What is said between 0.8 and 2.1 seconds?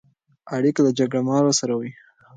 له جګړه مارانو سره وې.